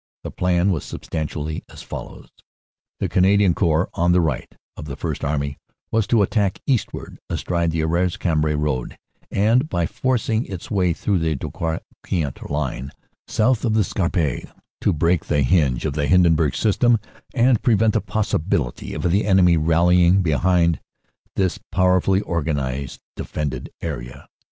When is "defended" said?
23.15-23.69